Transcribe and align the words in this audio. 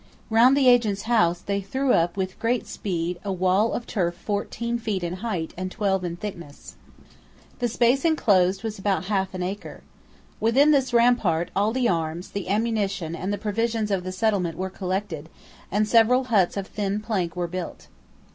Round 0.31 0.57
the 0.57 0.67
agent's 0.67 1.03
house 1.03 1.41
they 1.41 1.61
threw 1.61 1.93
up 1.93 2.17
with 2.17 2.39
great 2.39 2.65
speed 2.65 3.19
a 3.23 3.31
wall 3.31 3.71
of 3.73 3.85
turf 3.85 4.15
fourteen 4.15 4.79
feet 4.79 5.03
in 5.03 5.17
height 5.17 5.53
and 5.55 5.69
twelve 5.69 6.03
in 6.03 6.15
thickness. 6.15 6.75
The 7.59 7.67
space 7.67 8.03
enclosed 8.03 8.63
was 8.63 8.79
about 8.79 9.05
half 9.13 9.35
an 9.35 9.43
acre. 9.43 9.83
Within 10.39 10.71
this 10.71 10.91
rampart 10.91 11.51
all 11.55 11.71
the 11.71 11.87
arms, 11.87 12.31
the 12.31 12.49
ammunition 12.49 13.15
and 13.15 13.31
the 13.31 13.37
provisions 13.37 13.91
of 13.91 14.03
the 14.03 14.11
settlement 14.11 14.57
were 14.57 14.71
collected, 14.71 15.29
and 15.71 15.87
several 15.87 16.23
huts 16.23 16.57
of 16.57 16.65
thin 16.65 16.99
plank 16.99 17.35
were 17.35 17.47
built. 17.47 17.85